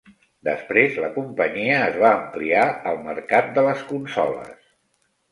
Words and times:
Després 0.45 0.95
la 1.01 1.09
companyia 1.17 1.75
es 1.89 1.99
va 2.03 2.09
ampliar 2.21 2.63
al 2.91 2.97
mercat 3.09 3.51
de 3.59 3.65
les 3.69 3.83
consoles. 3.91 4.65